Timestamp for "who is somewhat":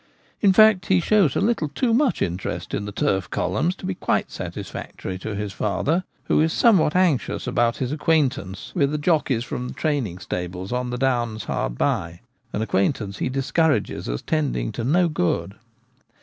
6.23-6.95